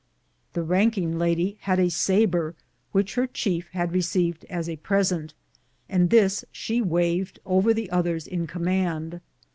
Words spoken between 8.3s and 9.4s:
command.